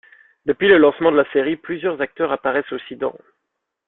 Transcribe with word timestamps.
Depuis 0.47 0.67
le 0.67 0.79
lancement 0.79 1.11
de 1.11 1.17
la 1.17 1.31
série, 1.31 1.57
plusieurs 1.57 2.01
acteurs 2.01 2.31
apparaissent 2.31 2.71
aussi 2.71 2.95
dans'. 2.95 3.15